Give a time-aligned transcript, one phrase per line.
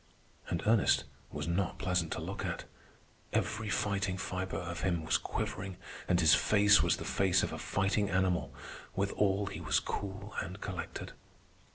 [0.47, 2.63] And Ernest was not pleasant to look at.
[3.33, 5.77] Every fighting fibre of him was quivering,
[6.07, 8.51] and his face was the face of a fighting animal,
[8.95, 11.11] withal he was cool and collected.